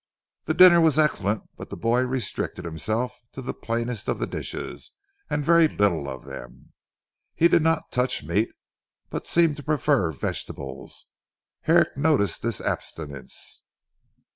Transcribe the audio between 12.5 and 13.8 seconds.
abstinence.